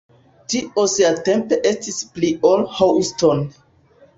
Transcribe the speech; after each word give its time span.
Tio 0.53 0.85
siatempe 0.93 1.59
estis 1.73 2.01
pli 2.17 2.33
ol 2.53 2.67
Houston. 2.79 3.45